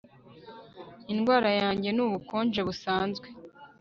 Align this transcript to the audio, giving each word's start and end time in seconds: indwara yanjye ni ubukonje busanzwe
indwara 1.13 1.49
yanjye 1.61 1.89
ni 1.93 2.01
ubukonje 2.05 2.59
busanzwe 2.67 3.27